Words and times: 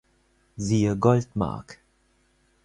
Siehe 0.57 0.97
Goldmark. 0.97 1.79